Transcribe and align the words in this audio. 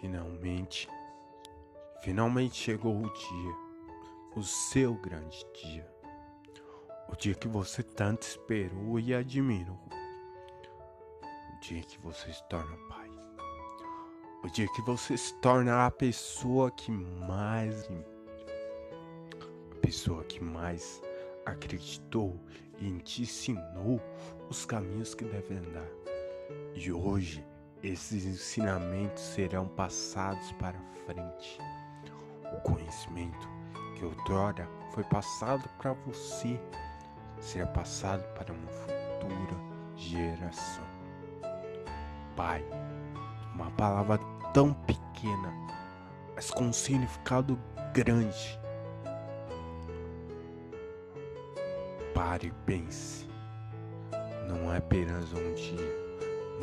Finalmente, 0.00 0.88
finalmente 2.02 2.54
chegou 2.54 2.96
o 2.96 3.12
dia, 3.12 3.54
o 4.36 4.42
seu 4.42 4.94
grande 4.94 5.44
dia. 5.54 5.86
O 7.08 7.16
dia 7.16 7.34
que 7.34 7.48
você 7.48 7.82
tanto 7.82 8.22
esperou 8.22 9.00
e 9.00 9.12
admirou. 9.12 9.80
O 11.22 11.60
dia 11.60 11.82
que 11.82 11.98
você 11.98 12.32
se 12.32 12.48
torna 12.48 12.76
pai. 12.88 13.10
O 14.44 14.48
dia 14.48 14.68
que 14.68 14.82
você 14.82 15.16
se 15.16 15.34
torna 15.40 15.86
a 15.86 15.90
pessoa 15.90 16.70
que 16.70 16.92
mais. 16.92 17.90
A 19.72 19.80
pessoa 19.80 20.22
que 20.22 20.42
mais 20.44 21.02
acreditou 21.44 22.38
e 22.78 22.90
te 23.00 23.22
ensinou 23.22 24.00
os 24.48 24.64
caminhos 24.64 25.12
que 25.12 25.24
deve 25.24 25.54
andar. 25.54 25.88
E 26.74 26.92
hoje 26.92 27.44
esses 27.82 28.24
ensinamentos 28.24 29.22
serão 29.22 29.68
passados 29.68 30.52
para 30.52 30.78
frente. 31.06 31.58
O 32.52 32.60
conhecimento 32.60 33.48
que 33.94 34.04
outrora 34.04 34.68
foi 34.92 35.04
passado 35.04 35.68
para 35.78 35.92
você 35.92 36.58
será 37.40 37.66
passado 37.66 38.22
para 38.34 38.52
uma 38.52 38.68
futura 38.68 39.56
geração. 39.96 40.84
Pai, 42.34 42.64
uma 43.54 43.70
palavra 43.72 44.18
tão 44.52 44.72
pequena, 44.72 45.52
mas 46.34 46.50
com 46.50 46.64
um 46.64 46.72
significado 46.72 47.58
grande. 47.92 48.58
Pare 52.14 52.48
e 52.48 52.52
pense. 52.66 53.28
Não 54.48 54.72
é 54.72 54.78
apenas 54.78 55.32
um 55.32 55.54
dia, 55.54 55.94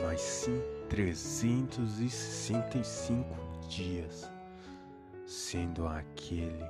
mas 0.02 0.20
sim 0.20 0.75
365 0.90 3.26
dias, 3.68 4.32
sendo 5.26 5.88
aquele 5.88 6.64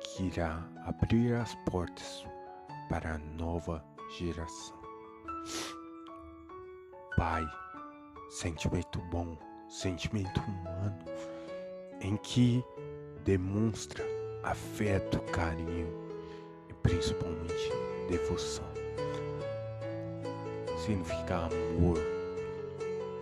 que 0.00 0.24
irá 0.24 0.66
abrir 0.84 1.34
as 1.34 1.54
portas 1.66 2.26
para 2.88 3.14
a 3.14 3.18
nova 3.18 3.84
geração. 4.18 4.76
Pai, 7.16 7.46
sentimento 8.28 9.00
bom, 9.10 9.38
sentimento 9.68 10.40
humano, 10.40 10.98
em 12.00 12.16
que 12.16 12.64
demonstra 13.24 14.04
afeto, 14.42 15.20
carinho 15.32 15.88
e 16.68 16.74
principalmente 16.74 17.70
devoção. 18.08 18.68
Significa 20.84 21.46
amor 21.46 22.19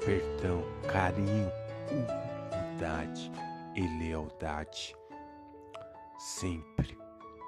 perdão, 0.08 0.64
carinho, 0.90 1.52
humildade 1.90 3.30
e 3.74 3.86
lealdade. 3.98 4.96
Sempre, 6.18 6.96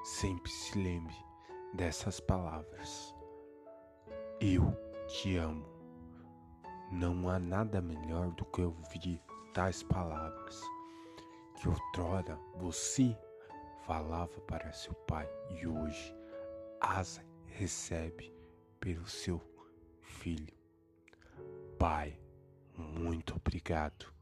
sempre 0.04 0.52
se 0.52 0.78
lembre 0.78 1.16
dessas 1.72 2.20
palavras. 2.20 3.16
Eu 4.38 4.76
te 5.08 5.38
amo. 5.38 5.64
Não 6.92 7.30
há 7.30 7.38
nada 7.38 7.80
melhor 7.80 8.30
do 8.32 8.44
que 8.44 8.60
ouvir 8.60 9.22
tais 9.54 9.82
palavras 9.82 10.60
que 11.54 11.66
outrora 11.66 12.38
você 12.56 13.16
falava 13.86 14.38
para 14.42 14.70
seu 14.72 14.92
pai 15.06 15.26
e 15.50 15.66
hoje 15.66 16.14
as 16.78 17.22
recebe 17.46 18.34
pelo 18.78 19.06
seu 19.06 19.40
filho. 20.02 20.54
Pai, 21.78 22.18
muito 22.80 23.36
obrigado 23.36 24.12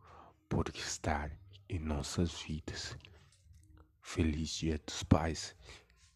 por 0.49 0.69
estar 0.75 1.31
em 1.69 1.79
nossas 1.79 2.43
vidas. 2.43 2.97
Feliz 4.01 4.51
Dia 4.51 4.81
dos 4.85 5.03
Pais. 5.03 5.55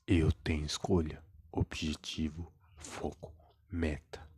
Eu 0.06 0.32
tenho 0.32 0.64
escolha, 0.64 1.22
objetivo, 1.52 2.52
foco, 2.74 3.32
meta. 3.70 4.31